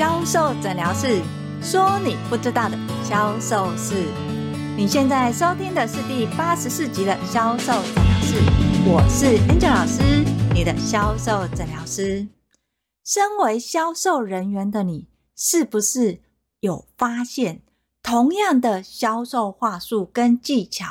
[0.00, 1.20] 销售诊疗室，
[1.60, 4.06] 说你不知道的销售事。
[4.74, 8.36] 你现在收听的是第八十四集的销售诊疗室，
[8.86, 10.24] 我是 Angel 老师，
[10.54, 12.26] 你的销售诊疗师。
[13.04, 16.22] 身为销售人员的你，是不是
[16.60, 17.60] 有发现，
[18.02, 20.86] 同样的销售话术跟技巧，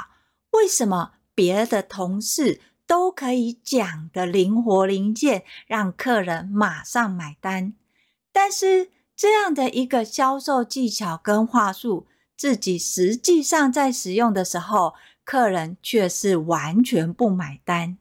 [0.52, 7.74] 为什么别的同事都可以讲得灵活灵健，让客人马上买单？
[8.32, 14.94] 但是这样的一个销售技巧跟话术，自己实际上在使用的时候，
[15.26, 17.98] 客人却是完全不买单。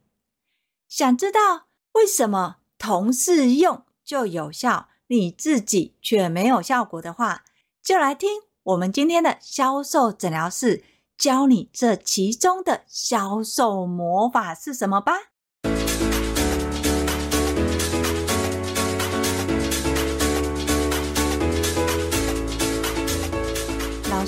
[0.87, 7.43] 想知道为什么同事用就有效，你自己却没有效果的话，
[7.83, 10.85] 就来听我们今天的销售诊疗室，
[11.17, 15.15] 教你这其中的销售魔法是什么吧。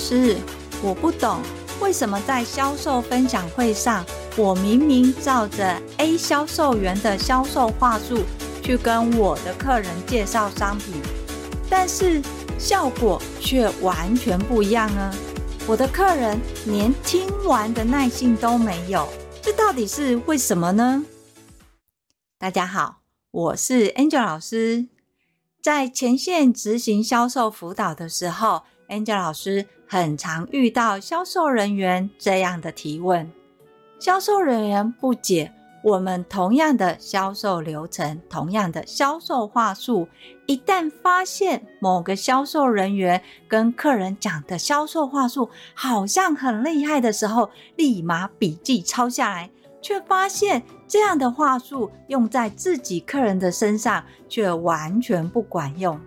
[0.03, 0.39] 是，
[0.83, 1.43] 我不懂
[1.79, 4.03] 为什么在销售分享会上，
[4.35, 8.25] 我明明照着 A 销售员的销售话术
[8.63, 10.95] 去跟我的客人介绍商品，
[11.69, 12.23] 但是
[12.59, 15.15] 效果却完全不一样呢？
[15.67, 19.07] 我的客人连听完的耐性都没有，
[19.43, 21.05] 这到底是为什么呢？
[22.39, 24.87] 大家好，我是 Angel 老师，
[25.61, 29.67] 在前线执行销售辅导的时候，Angel 老师。
[29.93, 33.29] 很常遇到销售人员这样的提问，
[33.99, 40.07] 销售人员不解，我们同样的销售流程，同样的销售话术，
[40.47, 49.51] 一旦发现某个销售人员跟客人讲的销售话术好像很厉害的时候，立马笔记抄下来，
[49.83, 55.99] 却发现这样的话术用在自己客人的身上却完全不管用，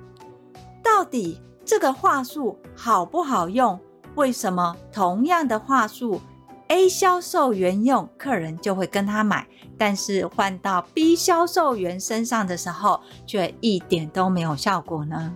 [0.83, 3.80] 到底这个话术好不好用？
[4.15, 6.21] 为什么同样的话术
[6.67, 15.33] ，A 销售员用，客人就会跟他买，但是换到 B 销售员身上的时候，却一点都没有效果呢？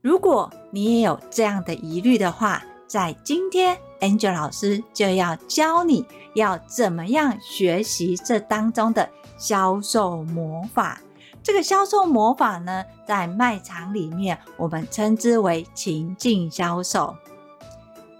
[0.00, 9.08] 如果你也有这样的疑虑的话，在今天 Angel 老师就要教你要怎么样学习这当中的
[9.38, 11.00] 销售魔法。
[11.40, 17.14] 这个销售魔法呢，在卖场里面，我们称之为情境销售。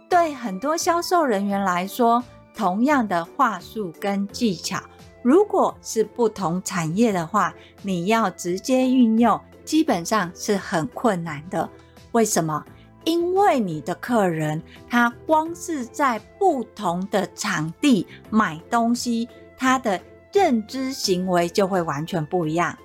[0.08, 2.22] 对很多销售人员来说，
[2.54, 4.80] 同样的话术跟技巧，
[5.24, 11.68] 如果是不同产业的话，你要直接运用，基本上是很困难的。
[12.12, 12.64] 为什么？
[13.04, 20.00] 因为你的客人，他光是在不同的场地买东西，他的
[20.32, 22.76] 认知行为就会完全不一样。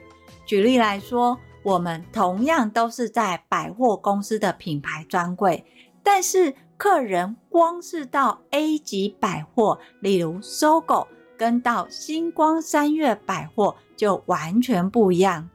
[0.45, 5.65] 举例来说，我们同样都是在百货公司的品牌专柜，
[6.03, 15.49] 但是客人光是到 A 级百货，例如搜狗跟到星光三月百货就完全不一样。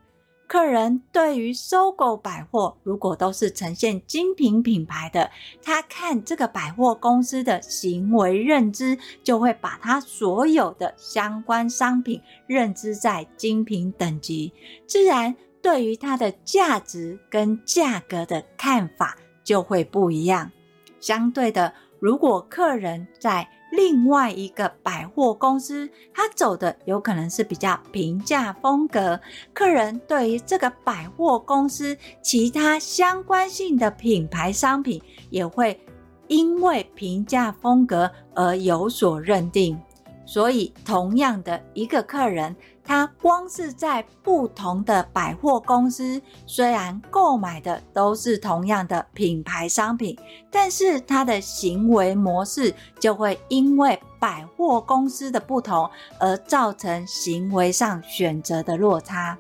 [0.51, 5.31] 客人对于搜狗百货，如果都是呈现精品品牌的，
[5.63, 14.53] 他看这个百货公司的行为认知，就会把他所有的相关商品认知在精品等级，
[14.89, 20.51] 自然对于它的价值跟价格的看法就会不一样。
[20.99, 29.19] 相对的，如果客人在另外一个百货公司，它走的有可能是比较平价风格。
[29.53, 35.01] 客人对于这个百货公司其他相关性的品牌商品，
[35.31, 35.81] 也会
[36.27, 39.81] 因为平价风格而有所认定。
[40.31, 42.55] 所以，同样的一个客人，
[42.85, 50.17] 他光是在不同的百货公司，虽然购买的都是同样的品牌商品，
[50.49, 55.91] 但是他的行为模式就会因为百货公司的不同
[56.21, 59.37] 而造成行为上选择的落差。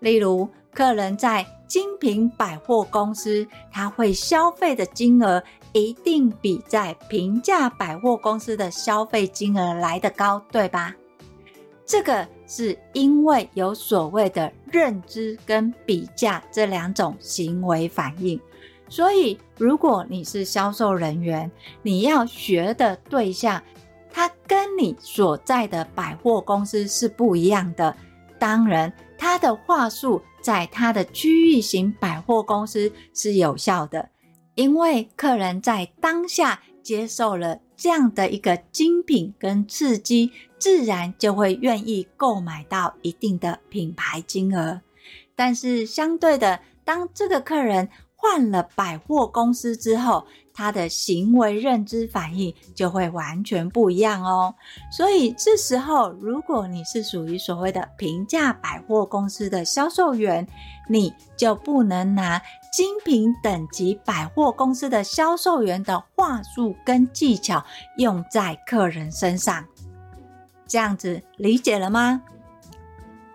[0.00, 5.42] 例如，客人在精品百货公司，他会消费的金额。
[5.74, 10.94] 一定比在平价百货公司的消费金额来得高，对吧？
[11.84, 18.40] 这个是因为有所谓的认知跟比价这两种行为反应。
[18.88, 21.50] 所以，如果你是销售人员，
[21.82, 23.60] 你要学的对象，
[24.12, 27.94] 他跟你所在的百货公司是不一样的。
[28.38, 34.08] 当然，他的话术在他的区域型百货公司是有效的。
[34.54, 44.80] 因为客人在当下接受了这样的一个精品跟刺激，自然就会愿意购买到一定的品牌金额。
[45.34, 54.54] 但是相对的，当这个客人换了百货公司之后，他的行为认知反应就会完全不一样哦。
[54.90, 60.46] 所以这时候，如果你是属于所谓的平价百货公司的销售员，
[60.88, 62.40] 你就不能拿
[62.72, 67.62] 精品等级百货公司的销售员的话术跟技巧
[67.98, 69.64] 用在客人身上。
[70.66, 72.22] 这样子理解了吗？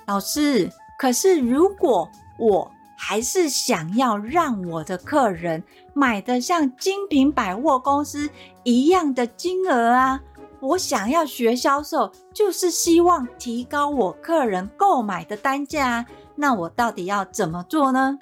[0.08, 2.72] 老师，可是如果我
[3.02, 5.64] 还是想要让我的客人
[5.94, 8.30] 买的像精品百货公司
[8.64, 10.22] 一样的金额啊，
[10.60, 16.06] 我想要学销售，就是希望提高我客人购买的单价啊，
[16.36, 18.20] 那我到底要怎么做呢？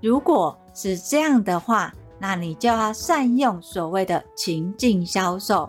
[0.00, 5.68] 如果是这样的话，那你就要善用所谓的情境销售。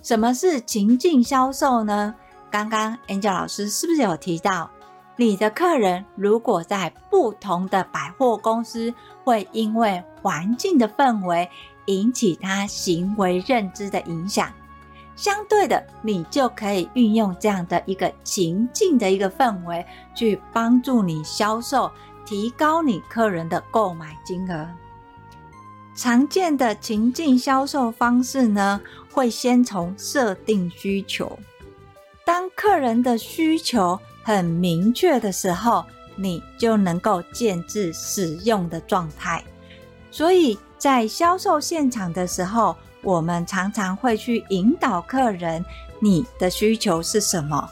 [0.00, 2.14] 什么是情境销售呢？
[2.52, 4.70] 刚刚 Angel 老师是不是有提到？
[5.20, 11.46] 你的客人如果在不同的百货公司，会因为环境的氛围
[11.84, 14.50] 引起他行为认知的影响。
[15.14, 19.84] 相对的，你就可以运用这样的一个情境的一个氛围，
[20.14, 21.90] 去帮助你销售，
[22.24, 24.66] 提高你客人的购买金额。
[25.94, 28.80] 常见的情境销售方式呢，
[29.12, 31.38] 会先从设定需求，
[32.24, 34.00] 当客人的需求。
[34.30, 35.84] 很明确的时候，
[36.14, 39.42] 你就能够建置使用的状态。
[40.12, 45.64] 所以在销售现场的时候，我们常常会去引导客人：
[46.00, 47.68] 你的需求是什么？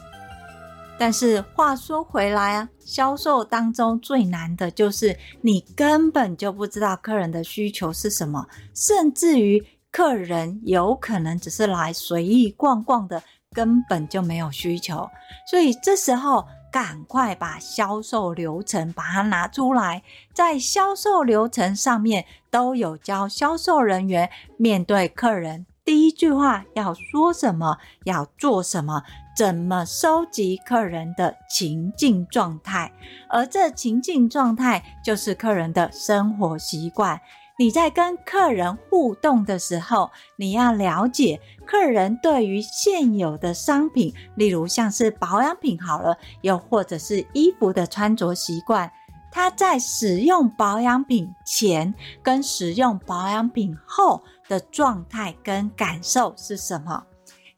[0.98, 8.44] 但是话说回来啊，销售当中最难的就是你根本就不知道客人的需求是什么，
[8.74, 13.22] 甚至于客人有可能只是来随意逛逛的。
[13.54, 15.08] 根本就没有需求，
[15.46, 20.02] 所以这时候赶快把销售流程把它拿出来，
[20.32, 29.02] 在销售流程上面都有教销售人员面对客人第一句话要说什么，要做什么，
[29.34, 32.92] 怎么收集客人的情境状态，
[33.30, 37.18] 而这情境状态就是客人的生活习惯。
[37.60, 48.88] 你在跟客人互动的时候，你要了解客人对于现有的商品，例如像是保养品好了，又或者是衣服的穿着习惯，
[49.32, 57.02] 他在使用保养品前跟使用保养品后的状态跟感受是什么。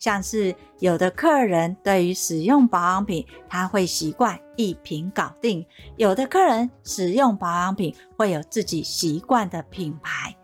[0.01, 5.63] 像是有的客人对于使用保养品，他会习惯一瓶搞定；
[5.97, 10.35] 有的客人使用保养品会有自己习惯的品牌。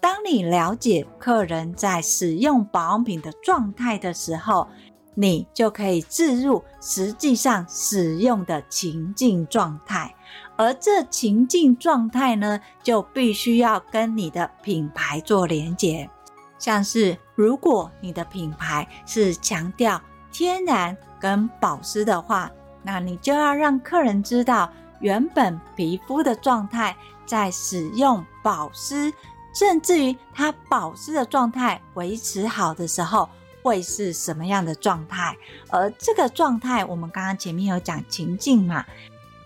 [0.00, 4.68] 当你了解客人在使用保养品的状态的时候，
[5.14, 10.14] 你就可以置入实际上使用的情境状态，
[10.58, 16.10] 而这情境状态呢，就必须要跟你的品牌做连结。
[16.58, 20.00] 像是如果你的品牌是强调
[20.32, 22.50] 天然跟保湿的话，
[22.82, 24.68] 那你就要让客人知道
[25.00, 26.96] 原本皮肤的状态，
[27.26, 29.12] 在使用保湿，
[29.54, 33.28] 甚至于它保湿的状态维持好的时候，
[33.62, 35.36] 会是什么样的状态。
[35.68, 38.84] 而这个状态，我们刚刚前面有讲情境嘛，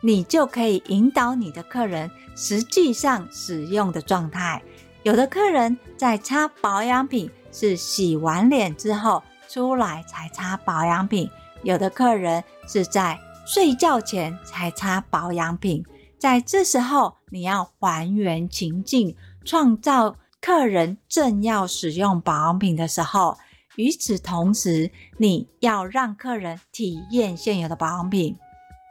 [0.00, 4.62] 你就可以引导你的客人实际上使用的状态。
[5.02, 11.30] 有的客人在擦保养品是洗完脸之后出来才擦保养品，
[11.62, 15.84] 有的客人是在睡觉前才擦保养品。
[16.18, 23.38] 在这时候，你要还原情境，创造客人正要使用保养品的时候。
[23.76, 28.36] 与此同时，你要让客人体验现有的保养品。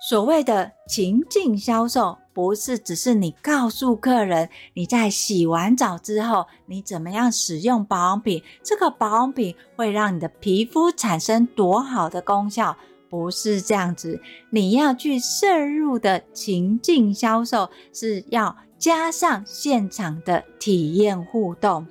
[0.10, 12.77] 所谓的情境销售，不是只是你告诉客人你在洗完澡之后，你怎么样使用保养品，这个保养品会让你的皮肤产生多好的功效，
[13.10, 14.22] 不是这样子。
[14.51, 21.86] 你要去摄入的情境销售，是要加上现场的体验互动，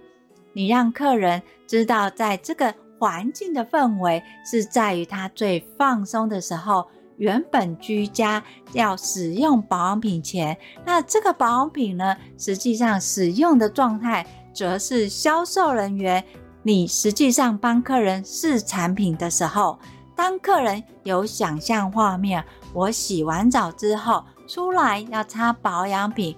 [0.55, 6.89] 你让客人知道，在这个环境的氛围是在于他最放松的时候。
[7.19, 16.25] 原本居家要使用保养品前，那这个保养品呢，实际上使用的状态，则是销售人员
[16.63, 19.79] 你实际上帮客人试产品的时候，
[20.15, 26.37] 当客人有想象画面，我洗完澡之后出来要擦保养品，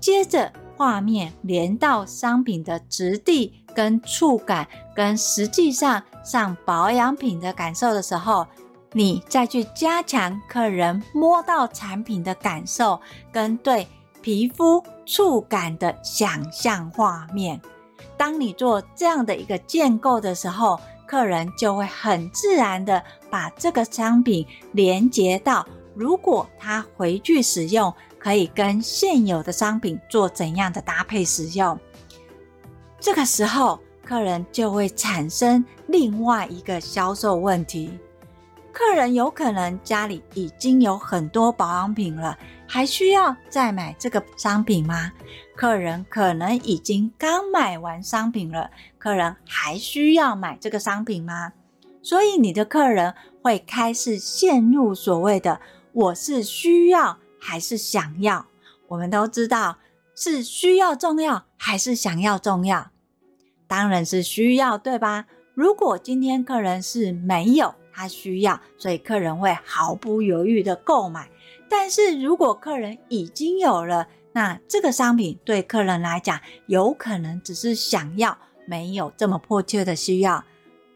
[0.00, 8.46] 接着画面连到商品的质地跟触感，跟实际上上保养品的感受的时候。
[8.92, 13.00] 你再去加强客人摸到产品的感受，
[13.32, 13.88] 跟对
[14.20, 17.60] 皮肤触感的想象画面。
[18.16, 31.78] 当你做这样的一个建构的时候，客人就会很自然的把这个商品连接到，如果他回去使用，可以跟现有的商品做怎样的搭配使用。
[33.00, 37.98] 这个时候，客人就会产生另外一个销售问题。
[38.72, 42.36] 客人有可能家里已经有很多保养品了，
[42.66, 45.12] 还需要再买这个商品吗？
[45.54, 51.52] 客人可能已经刚买完商品了，客人还需要买这个商品吗？
[52.02, 55.60] 所以你的客人会开始陷入所谓的
[55.92, 58.46] “我是需要还是想要”。
[58.88, 59.76] 我们都知道
[60.14, 62.90] 是需要重要还是想要重要？
[63.68, 65.26] 当然是需要，对吧？
[65.54, 67.74] 如果今天客人是没有。
[67.92, 71.28] 他需要，所以客人会毫不犹豫的购买。
[71.68, 80.42] 但是如果客人已经有了，那这个商品对客人来讲，有可能只是想要，没有这么迫切的需要。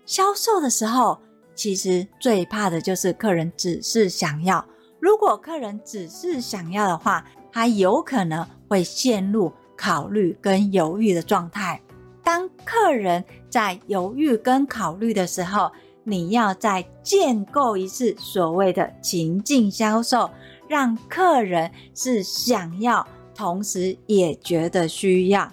[0.04, 1.18] 销售的时候，
[1.54, 4.64] 其实最怕的就是客人只是想要。
[5.00, 11.80] 如果客人只是想要的话，他有可能会陷入考虑跟犹豫的状态。
[12.22, 15.70] 当客人在犹豫跟考虑的时候，
[16.08, 20.30] 你要再建构一次所谓的情境销售，
[20.68, 25.50] 让客人是想要，同时也觉得需要。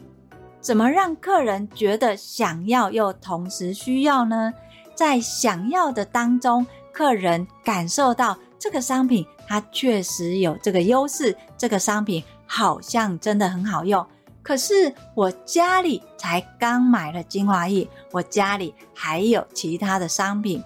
[0.61, 4.53] 怎么让客人觉得想要又同时需要呢？
[4.93, 14.05] 在想要的当中，客人感受到这个商品它确实有这个优势，这个商品好像真的很好用。
[14.43, 20.61] 可是我家里才刚买了精华液，我家里还有其他的商品。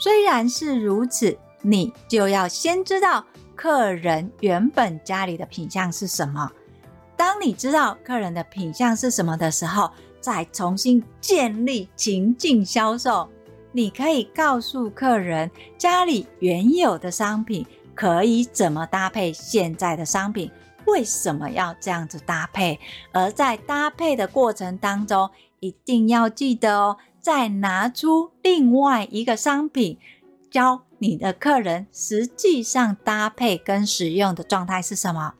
[0.00, 6.50] 虽然是如此，你就要先知道客人原本家里的品相是什么。
[7.16, 13.28] 当你知道客人的品相是什么的时候，再重新建立情境销售。
[13.70, 20.50] 你可以告诉客人家里原有的商品可以怎么搭配现在的商品。
[20.86, 22.78] 为什么要这样子搭配？
[23.12, 29.98] 而在搭配的过程当中，一定要记得哦，再拿出另外一个商品，
[30.50, 35.34] 教你的客人实际上搭配跟使用的状态是什么。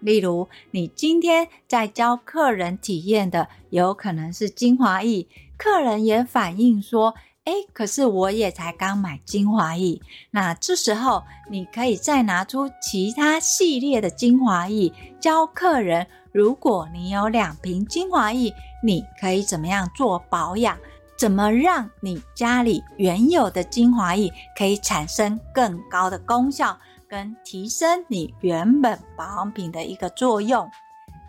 [0.00, 5.26] 例如，你今天在教客人体验的，有可能是精华液，
[5.56, 7.14] 客人也反映说。
[7.50, 18.54] 哎，可是我也才刚买精华液，那这时候你可以再拿出其他系列的精华液，教客人，如果你有两瓶精华液，
[18.84, 20.78] 你可以怎么样做保养？
[21.18, 26.78] 怎么让你家里原有的精华液可以产生更高的功效，
[27.08, 30.70] 跟提升你原本保养品的一个作用？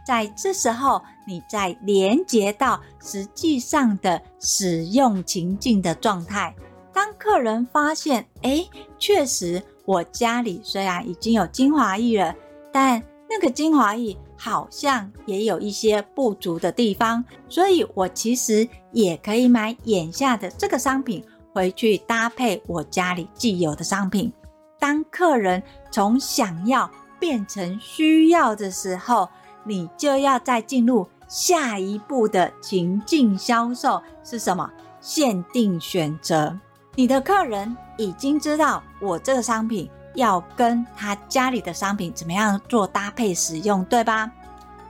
[0.05, 6.53] 在这时候，你再连接到实际上的使用情境的状态。
[6.93, 12.35] 当客人发现，诶，确实我家里虽然已经有精华液了，
[12.71, 24.31] 但那个精华液好像也有一些不足的地方，所以我其实也可以买眼下的这个商品回去搭配我家里既有的商品。
[24.77, 26.89] 当客人从想要
[27.19, 29.29] 变成需要的时候，
[29.63, 34.69] 你就要再进入下一步的情境销售是什么？
[34.99, 36.57] 限定选择。
[36.95, 44.29] 你的客人已经知道我这个商品要跟他家里的商品怎么样做搭配使用，对吧？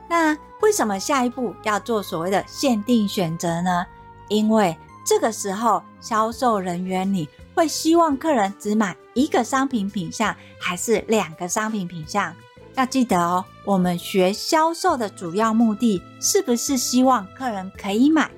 [0.09, 3.85] 那为什么下一步要做所谓的限定选择呢？
[4.27, 4.75] 因为
[5.05, 12.33] 这个时候销售人员你会希望客人只买一个商品品项，还是两个商品品项？
[12.75, 18.31] 要记得哦，我们学销售的主要目的是不是希望客人可以买？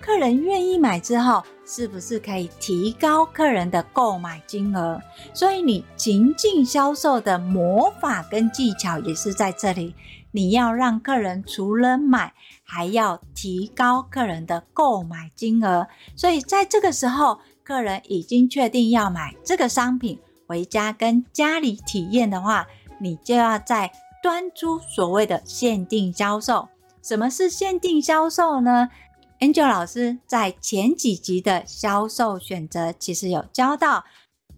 [0.00, 4.98] 客人愿意买之后，是不是可以提高客人的购买金额？
[5.34, 9.94] 所以你情境销售的魔法跟技巧也是在这里。
[10.32, 12.32] 你要让客人除了买，
[12.62, 15.88] 还要提高客人的购买金额。
[16.16, 22.66] 所以在这个时候，客人已经确定要买这个商品回家跟家里体验的话。
[23.00, 23.90] 你就要再
[24.22, 26.68] 端出所谓的限定销售。
[27.02, 28.90] 什么是限定销售呢
[29.40, 34.04] ？Angel 老师在前几集的销售选择，其实有教到，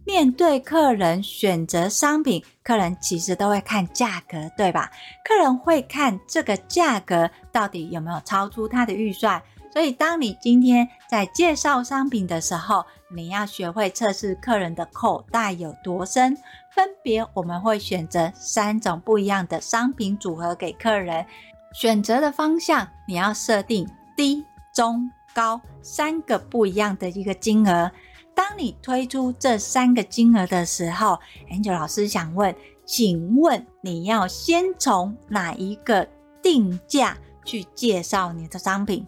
[0.05, 4.91] 面对客人选择商品，客人其实都会看价格，对吧？
[5.23, 9.41] 客人会看这个价格到底有没有超出他的预算。
[9.73, 16.37] 所以，当你今天在介绍商品的时候，你要学会测试客人的口袋有多深。
[16.75, 21.25] 分别，我们会选择三种不一样的商品组合给客人。
[21.73, 27.91] 选择的方向，你要设定低、中、高三个不一样的一个金额。
[28.35, 31.19] 当你推出这三个金额的时候
[31.51, 36.07] ，Angel 老师想问，请问你要先从哪一个
[36.43, 39.07] 定价去介绍你的商品？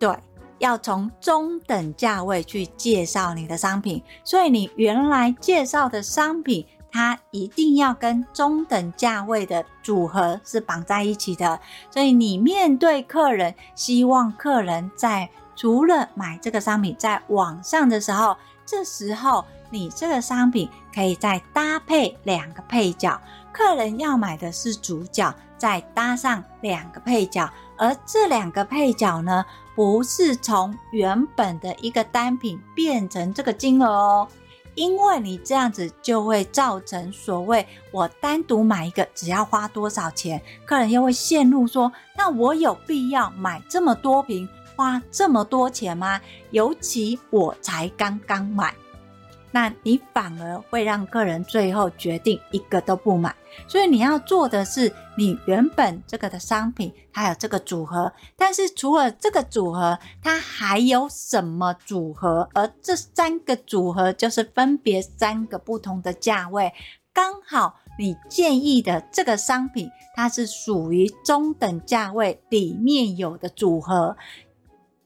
[0.00, 0.16] 对，
[0.58, 11.60] 要从中等价位去介绍你的商品，所以你原来介绍的商品，它一定要跟中等价位的组合是绑在一起的。
[11.90, 23.20] 所以你面对客人，希望客人在除了买这个商品在网上的时候，这时候你这个商品可以再搭配两个配角，
[23.52, 27.46] 客人要买的是主角，再搭上两个配角，
[27.80, 29.42] 而这两个配角呢，
[29.74, 34.28] 不是从原本的一个单品变成这个金额哦，
[34.74, 44.46] 因为你这样子就会造成所谓我单独买一个只要花多少钱，客人又会陷入说，那我有必要买这么多瓶，
[44.76, 46.20] 花这么多钱吗？
[46.50, 48.74] 尤其我才刚刚买。
[49.52, 53.34] 那你反而会让客人最后决定一个都不买，
[53.66, 62.48] 所以你要做的是，你原本这个的商品它有这个组合，但是除了这个组合，它还有什么组合？
[62.54, 66.72] 而这三个组合就是分别三个不同的价位，
[67.12, 74.16] 刚好你建议的这个商品，它是属于中等价位里面有的组合。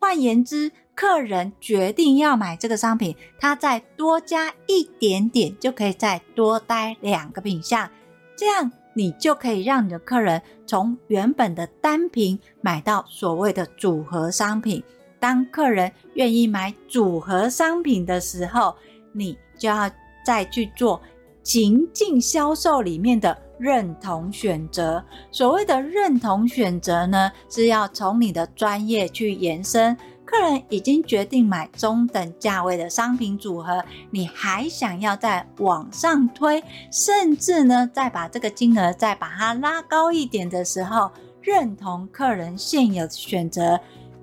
[0.05, 7.91] 换言之，客人决定要买这个商品，他再多加一点点，就可以再多待两个品项，
[8.37, 14.85] 这样你就可以让你的客人从原本的单品买到所谓的组合商品。
[15.19, 18.77] 当客人愿意买组合商品的时候，
[19.13, 19.91] 你就要
[20.23, 21.01] 再去做
[21.43, 25.05] 情境销售里面的认同选择。
[25.31, 29.97] 所谓的认同选择呢，是要从你的专业去延伸。
[30.25, 41.11] 客人已经决定买中等价位的商品组合，你还想要再往上推，甚至呢，再把这个金额再把它拉高一点的时候，
[41.43, 43.79] 认同客人现有的选择，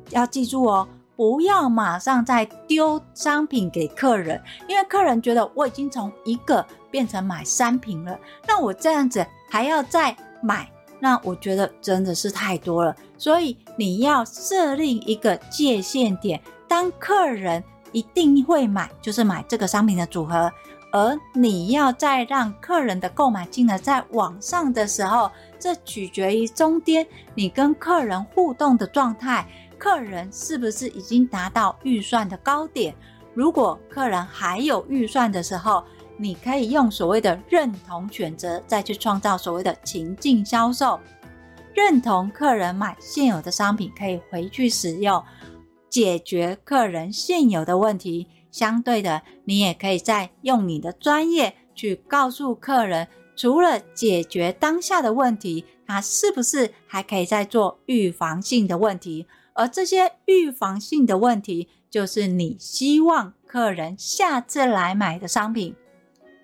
[0.10, 0.88] 要记住哦，
[1.22, 10.68] 不要马上再丢商品给客人，因为客人觉得我已经从一个变成买三瓶了，那我这样子还要再买。
[11.00, 16.42] 那我觉得真的是太多了，所以你要设立一个界限点。
[16.68, 20.52] 当客人一定会买，就是买这个商品的组合，
[20.92, 25.30] 而你要再让客人的购买金额再往上的时候，
[25.60, 27.06] 这取决于中间
[27.36, 29.46] 你跟客人互动的状态，
[29.82, 32.94] 客人是不是已经达到预算的高点？
[33.34, 35.84] 如果客人还有预算的时候，
[36.18, 41.00] 你可以用所谓的认同选择，再去创造所谓的情境销售。
[41.74, 45.24] 认同客人买现有的商品可以回去使用，
[45.90, 48.28] 解决客人现有的问题。
[48.52, 59.26] 相对的，你也可以再用你的专业去告诉客人，除了解决当下的问题，他是不是还可以再做预防性的问题？
[59.62, 65.76] 而这些预防性的问题，就是你希望客人下次来买的商品。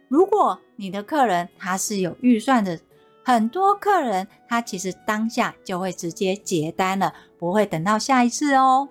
[0.07, 2.79] 如果你的客人他是有预算的，
[3.23, 8.87] 很多客人他其实当下就会直接结单了，不会等到下一次哦。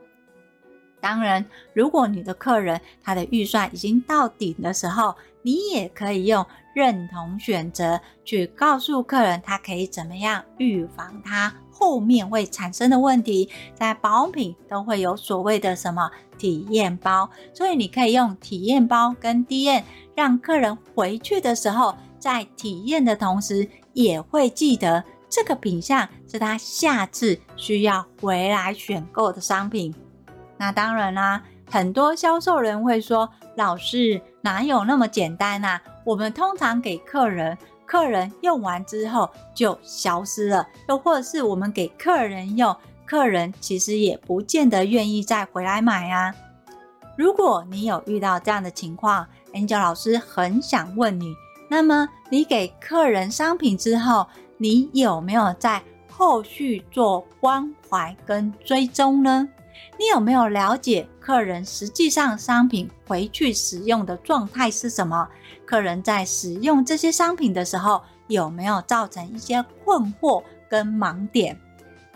[1.00, 13.50] 当然，如果你的客人他的预算已经到顶的时候，你也可以用认同选择去告诉客人，他可以怎么样预防他后面会产生的问题。
[13.74, 19.82] 在保养品都会有所谓的什么体验包，所以你可以用体验包跟 DM。
[20.14, 29.94] 让客人回去的时候，在体验的同时，也会记得这个品项是他下次需要回来选购的商品。
[30.56, 35.82] 那当然啦，很多销售人会说：“老师，哪有那么简单啊？
[36.06, 46.34] 我们通常给客人，客人用完之后就消失了，又或者是我们给客人用，客人其实也不见得愿意再回来买啊。”
[47.16, 51.34] 如果你有遇到这样的情况，Angel 老师很想问你，
[51.70, 54.26] 那么你给客人商品之后，
[54.58, 59.48] 你有没有在后续做关怀跟追踪呢？
[59.98, 65.28] 你有没有了解客人实际上商品回去使用的状态是什么？
[65.64, 71.58] 客人在使用这些商品的时候，有没有造成一些困惑跟盲点？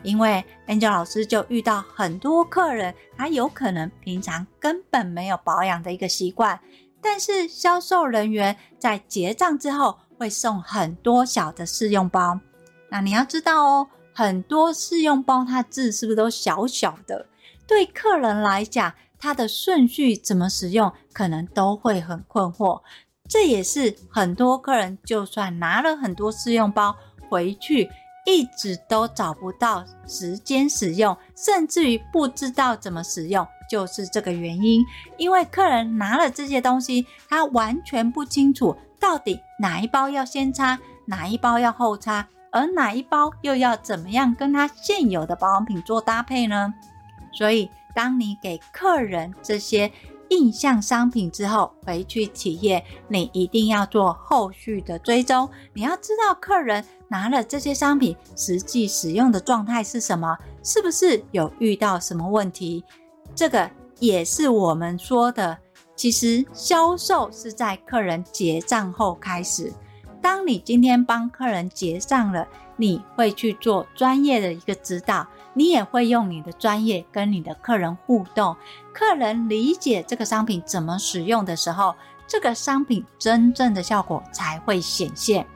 [0.02, 6.58] 因为 Angel 老师就遇到很多客人，他有可能平常根本没有保养的一个习惯，
[7.02, 12.40] 但是销售人员在结账之后会送很多小的试用包。
[12.90, 17.26] 那你要知道哦，很多试用包它字是不是都小小的？
[17.70, 22.82] 对客人来讲，它的顺序怎么使用，可能都会很困惑。
[23.28, 26.96] 这也是很多客人就算拿了很多试用包
[27.28, 27.88] 回去，
[28.26, 34.84] 一直都找不到时间使用，甚至于不知道怎么使用，就是这个原因。
[35.16, 46.74] 因为客人拿了这些东西，他完全不清楚到底哪一包要先擦，哪一包要后擦，而哪一包又要怎么样跟他现有的保养品做搭配呢？
[47.32, 49.90] 所以，当你给客人这些
[50.28, 55.48] 印象商品之后，回去企业，你一定要做后续的追踪。
[55.72, 62.84] 你要知道客人拿了这些商品实际使用的状态是什么，是不是有遇到什么问题？
[63.34, 65.58] 这个也是我们说的。
[65.96, 69.72] 其实销售是在客人结账后开始。
[70.22, 75.26] 当你今天帮客人结账了，你会去做专业的一个指导。
[75.52, 78.56] 你也会用你的专业跟你的客人互动，
[78.92, 81.94] 客人理解这个商品怎么使用的时候，
[82.26, 85.46] 这个商品真正的效果才会显现。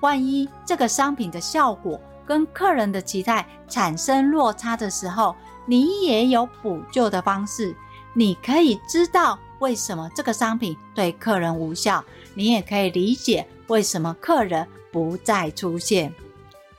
[0.00, 5.34] 万一这个商品的效果跟客人的期待产生落差的时候，
[5.66, 7.74] 你也有补救的方式。
[8.12, 12.02] 你可以知道为什么这个商品对客人无效，
[12.34, 16.12] 你也可以理解为什么客人不再出现。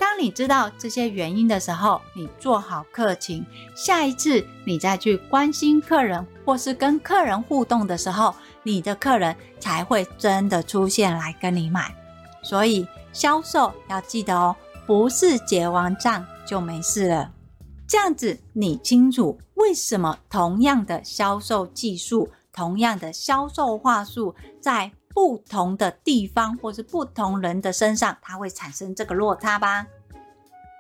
[0.02, 8.34] 当你知道这些原因的时候，你做好客情，下一次你再去关心客人或是跟客人互动的时候，
[8.64, 11.94] 你的客人才会真的出现来跟你买。
[12.42, 14.56] 所以销售要记得哦，
[14.88, 17.32] 不是结完账就没事了。
[17.88, 29.86] 这样子你清楚为什么同样的销售技术、同样的销售话术，在不同的地方或是不同人的身上，它会产生这个落差吧？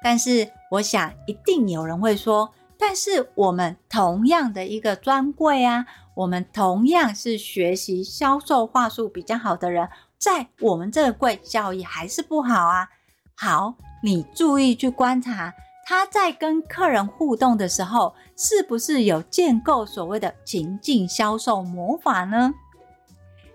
[0.04, 12.90] 但是我想，一定有人会说，但是我们同样的一个专柜啊，我们同样是学习销售话术比较好的人，在我们这个柜效益还是不好啊。
[13.36, 15.54] 好，你注意去观察，
[15.86, 22.54] 他在跟客人互动的时候，是不是有建构所谓的情境销售魔法呢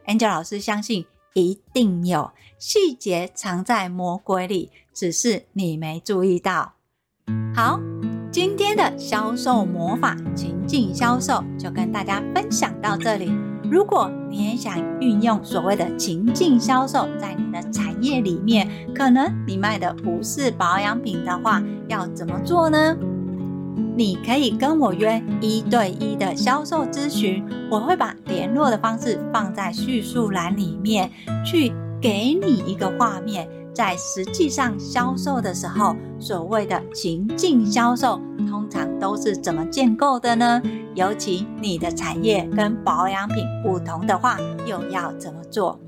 [0.07, 6.75] ？Angel 老师相信一定有，细节藏在魔鬼里，只是你没注意到。
[7.55, 7.81] 好，
[8.31, 13.33] 今天的销售魔法情境销售就跟大家分享到这里。
[13.69, 22.97] 如果你也想运用所谓的情境销售在你的产业里面，可能你卖的不是保养品的话，要怎么做呢？
[23.96, 31.10] 你可以跟我约一对一的销售咨询，我会把联络的方式放在叙述栏里面，
[31.44, 40.62] 去给你一个画面，在实际上销售的时候，所谓的情境销售通常都是怎么建构的呢？
[40.94, 45.78] 尤其你的产业跟保养品不同的话，又要怎么做？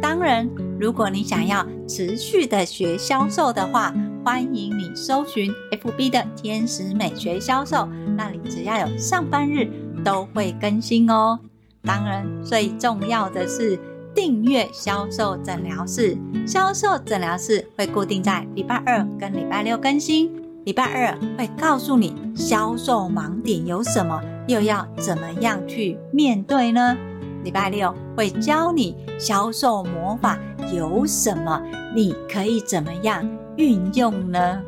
[0.00, 3.92] 当然，如果你想要持续的学销售的话，
[4.24, 9.68] 欢迎你搜寻 FB 的天使美学销售，那里只要有上班日
[10.02, 11.38] 都会更新哦。
[11.82, 13.78] 当然，最重要的是
[14.14, 16.16] 订阅销售诊疗室。
[16.46, 20.32] 销售诊疗室会固定在礼拜二跟礼拜六更新。
[20.64, 26.96] 礼拜二会告诉你销售盲点有什么，又要怎么样去面对呢？
[27.42, 30.38] 礼拜六会教你销售魔法
[30.72, 31.62] 有什么，
[31.94, 34.60] 你可以怎么样运用呢？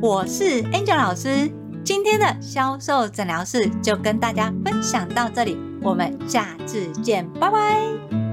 [0.00, 1.50] 我是 Angel 老师，
[1.84, 8.29] 今天的销售诊疗室就跟大家分享到这里，我们下次见，拜拜。